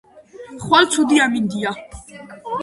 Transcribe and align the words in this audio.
ხვალ 0.63 0.85
ცუდი 0.95 1.21
ამინდია 1.27 1.75